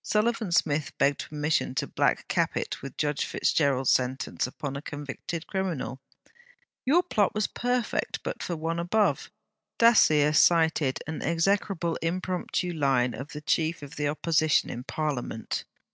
Sullivan 0.00 0.50
Smith 0.52 0.96
begged 0.96 1.28
permission 1.28 1.74
to 1.74 1.86
'black 1.86 2.26
cap' 2.26 2.56
it 2.56 2.80
with 2.80 2.96
Judge 2.96 3.26
FitzGerald's 3.26 3.90
sentence 3.90 4.46
upon 4.46 4.74
a 4.74 4.80
convicted 4.80 5.46
criminal: 5.46 6.00
'Your 6.86 7.02
plot 7.02 7.34
was 7.34 7.46
perfect 7.46 8.22
but 8.22 8.42
for 8.42 8.56
One 8.56 8.78
above.' 8.78 9.30
Dacier 9.76 10.32
cited 10.32 11.00
an 11.06 11.20
execrable 11.20 11.96
impromptu 12.00 12.72
line 12.72 13.12
of 13.12 13.32
the 13.32 13.42
Chief 13.42 13.82
of 13.82 13.96
the 13.96 14.08
Opposition 14.08 14.70
in 14.70 14.82
Parliament. 14.82 15.66